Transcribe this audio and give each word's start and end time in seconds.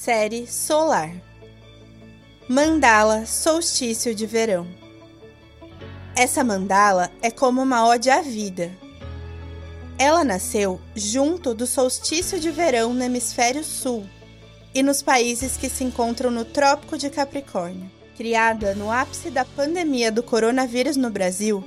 Série 0.00 0.46
Solar 0.48 1.12
Mandala 2.48 3.26
Solstício 3.26 4.14
de 4.14 4.26
Verão 4.26 4.66
Essa 6.16 6.42
mandala 6.42 7.12
é 7.20 7.30
como 7.30 7.62
uma 7.62 7.86
ode 7.86 8.10
à 8.10 8.22
vida. 8.22 8.72
Ela 9.98 10.24
nasceu 10.24 10.80
junto 10.96 11.54
do 11.54 11.66
solstício 11.66 12.40
de 12.40 12.50
verão 12.50 12.94
no 12.94 13.04
hemisfério 13.04 13.62
sul 13.62 14.04
e 14.74 14.82
nos 14.82 15.02
países 15.02 15.58
que 15.58 15.68
se 15.68 15.84
encontram 15.84 16.30
no 16.30 16.46
Trópico 16.46 16.96
de 16.96 17.10
Capricórnio. 17.10 17.88
Criada 18.16 18.74
no 18.74 18.90
ápice 18.90 19.30
da 19.30 19.44
pandemia 19.44 20.10
do 20.10 20.22
coronavírus 20.22 20.96
no 20.96 21.10
Brasil, 21.10 21.62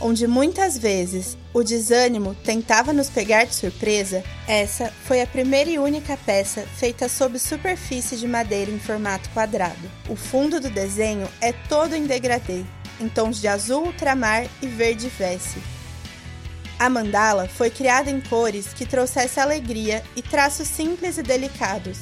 onde 0.00 0.26
muitas 0.26 0.76
vezes 0.76 1.36
o 1.52 1.62
desânimo 1.62 2.34
tentava 2.34 2.92
nos 2.92 3.08
pegar 3.08 3.44
de 3.44 3.54
surpresa, 3.54 4.22
essa 4.46 4.92
foi 5.04 5.22
a 5.22 5.26
primeira 5.26 5.70
e 5.70 5.78
única 5.78 6.16
peça 6.16 6.62
feita 6.76 7.08
sob 7.08 7.38
superfície 7.38 8.16
de 8.16 8.28
madeira 8.28 8.70
em 8.70 8.78
formato 8.78 9.28
quadrado. 9.30 9.90
O 10.08 10.16
fundo 10.16 10.60
do 10.60 10.70
desenho 10.70 11.28
é 11.40 11.52
todo 11.52 11.94
em 11.94 12.06
degradê, 12.06 12.64
em 13.00 13.08
tons 13.08 13.40
de 13.40 13.48
azul 13.48 13.86
ultramar 13.86 14.46
e 14.60 14.66
verde 14.66 15.08
vesse. 15.08 15.58
A 16.78 16.90
mandala 16.90 17.48
foi 17.48 17.70
criada 17.70 18.10
em 18.10 18.20
cores 18.20 18.74
que 18.74 18.84
trouxesse 18.84 19.40
alegria 19.40 20.02
e 20.14 20.20
traços 20.20 20.68
simples 20.68 21.16
e 21.16 21.22
delicados, 21.22 22.00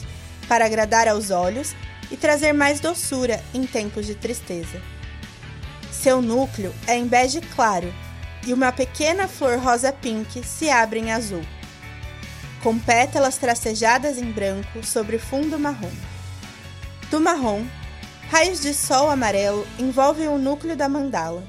para 0.49 0.67
agradar 0.67 1.07
aos 1.07 1.31
olhos 1.31 1.75
e 2.11 2.17
trazer 2.17 2.53
mais 2.53 2.81
doçura 2.81 3.43
em 3.55 3.65
tempos 3.67 4.05
de 4.07 4.15
tristeza. 4.15 4.83
Seu 6.05 6.21
núcleo 6.21 6.71
é 6.87 6.99
em 6.99 7.07
bege 7.07 7.41
claro 7.41 7.91
e 8.47 8.53
uma 8.53 8.71
pequena 8.71 9.27
flor 9.27 9.59
rosa 9.59 9.91
pink 9.91 10.47
se 10.47 10.69
abre 10.69 11.01
em 11.01 11.11
azul, 11.11 11.41
com 12.63 12.79
pétalas 12.79 13.39
tracejadas 13.39 14.19
em 14.19 14.31
branco 14.31 14.85
sobre 14.85 15.19
fundo 15.19 15.59
marrom. 15.59 15.91
Do 17.11 17.19
marrom, 17.23 17.65
raios 18.31 18.61
de 18.61 18.75
sol 18.75 19.09
amarelo 19.09 19.67
envolvem 19.79 20.29
o 20.29 20.37
núcleo 20.37 20.77
da 20.77 20.91
mandala. 20.91 21.43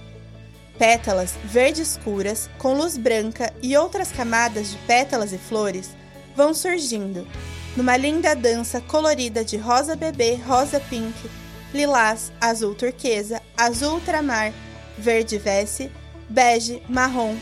Pétalas 0.80 1.34
verde 1.44 1.82
escuras 1.82 2.50
com 2.58 2.76
luz 2.76 2.96
branca 2.96 3.54
e 3.62 3.76
outras 3.76 4.10
camadas 4.10 4.72
de 4.72 4.78
pétalas 4.88 5.34
e 5.34 5.38
flores 5.38 5.90
vão 6.34 6.54
surgindo, 6.54 7.28
numa 7.76 7.98
linda 7.98 8.34
dança 8.34 8.80
colorida 8.80 9.44
de 9.44 9.58
rosa 9.58 9.98
bebê, 9.98 10.36
rosa 10.36 10.80
pink, 10.80 11.30
lilás, 11.76 12.32
azul 12.40 12.74
turquesa, 12.74 13.42
azul 13.58 13.96
ultramar, 13.96 14.54
verde 14.98 15.38
vesse, 15.38 15.92
bege, 16.30 16.82
marrom, 16.88 17.36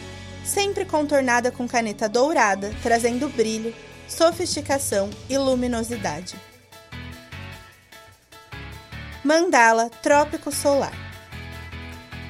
sempre 0.43 0.85
contornada 0.85 1.51
com 1.51 1.67
caneta 1.67 2.09
dourada, 2.09 2.73
trazendo 2.81 3.29
brilho, 3.29 3.73
sofisticação 4.07 5.09
e 5.29 5.37
luminosidade. 5.37 6.35
Mandala 9.23 9.89
Trópico 10.01 10.51
Solar 10.51 10.91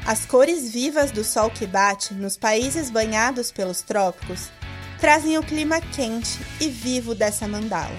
As 0.06 0.28
cores 0.28 0.70
vivas 0.70 1.10
do 1.10 1.24
sol 1.24 1.50
que 1.50 1.66
bate 1.66 2.14
nos 2.14 2.38
países 2.38 2.92
banhados 2.92 3.52
pelos 3.52 3.82
trópicos 3.82 4.52
trazem 5.00 5.38
o 5.38 5.44
clima 5.44 5.82
quente 5.82 6.40
e 6.62 6.70
vivo 6.70 7.16
dessa 7.16 7.48
mandala. 7.48 7.98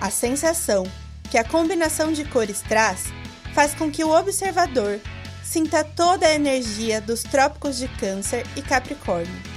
A 0.00 0.10
sensação 0.10 0.84
que 1.26 1.38
a 1.38 1.44
combinação 1.44 2.12
de 2.12 2.24
cores 2.24 2.60
traz 2.60 3.04
faz 3.54 3.74
com 3.74 3.90
que 3.90 4.04
o 4.04 4.10
observador 4.10 5.00
sinta 5.42 5.82
toda 5.82 6.26
a 6.26 6.34
energia 6.34 7.00
dos 7.00 7.22
trópicos 7.22 7.78
de 7.78 7.88
Câncer 7.88 8.44
e 8.56 8.62
Capricórnio. 8.62 9.56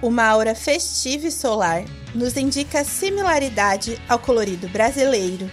Uma 0.00 0.24
aura 0.24 0.54
festiva 0.54 1.26
e 1.26 1.32
solar 1.32 1.82
nos 2.14 2.36
indica 2.36 2.84
similaridade 2.84 4.00
ao 4.08 4.18
colorido 4.18 4.68
brasileiro, 4.68 5.50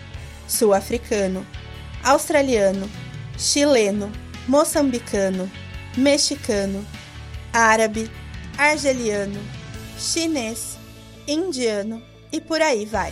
sul-africano, 0.48 1.46
australiano, 2.04 2.90
chileno, 3.38 4.12
moçambicano, 4.48 5.50
mexicano, 5.98 6.86
árabe, 7.52 8.12
argeliano, 8.58 9.40
chinês, 9.98 10.78
indiano 11.28 12.04
e 12.32 12.40
por 12.40 12.62
aí 12.62 12.86
vai. 12.86 13.12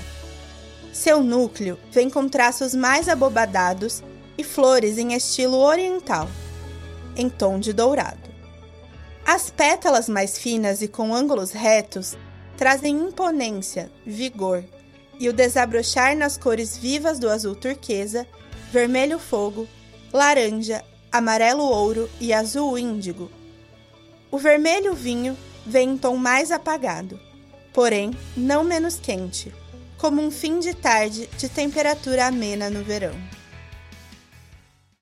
Seu 0.93 1.23
núcleo 1.23 1.79
vem 1.91 2.07
com 2.07 2.29
traços 2.29 2.75
mais 2.75 3.09
abobadados 3.09 4.03
e 4.37 4.43
flores 4.43 4.99
em 4.99 5.15
estilo 5.15 5.57
oriental, 5.57 6.29
em 7.17 7.27
tom 7.27 7.59
de 7.59 7.73
dourado. 7.73 8.29
As 9.25 9.49
pétalas 9.49 10.07
mais 10.07 10.37
finas 10.37 10.83
e 10.83 10.87
com 10.87 11.15
ângulos 11.15 11.51
retos 11.51 12.15
trazem 12.55 12.95
imponência, 12.95 13.91
vigor 14.05 14.63
e 15.19 15.27
o 15.27 15.33
desabrochar 15.33 16.15
nas 16.15 16.37
cores 16.37 16.77
vivas 16.77 17.17
do 17.17 17.27
azul 17.27 17.55
turquesa, 17.55 18.27
vermelho 18.71 19.17
fogo, 19.17 19.67
laranja, 20.13 20.83
amarelo 21.11 21.63
ouro 21.63 22.07
e 22.21 22.31
azul 22.31 22.77
índigo. 22.77 23.31
O 24.29 24.37
vermelho 24.37 24.93
vinho 24.93 25.35
vem 25.65 25.89
em 25.89 25.97
tom 25.97 26.17
mais 26.17 26.51
apagado, 26.51 27.19
porém 27.73 28.11
não 28.37 28.63
menos 28.63 28.99
quente, 28.99 29.51
como 30.03 30.21
um 30.21 30.29
fim 30.29 30.59
de 30.59 30.73
tarde 30.73 31.29
de 31.37 31.47
temperatura 31.47 32.25
amena 32.25 32.69
no 32.69 32.83
verão. 32.83 33.15